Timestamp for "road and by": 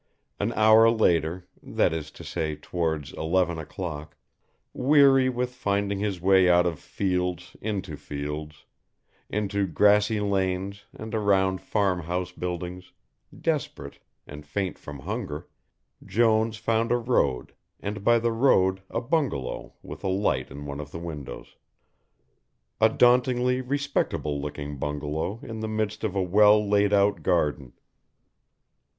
16.97-18.17